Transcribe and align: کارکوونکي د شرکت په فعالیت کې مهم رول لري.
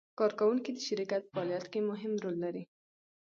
کارکوونکي 0.19 0.71
د 0.73 0.79
شرکت 0.87 1.21
په 1.25 1.29
فعالیت 1.33 1.65
کې 1.71 1.79
مهم 1.89 2.13
رول 2.23 2.35
لري. 2.43 2.63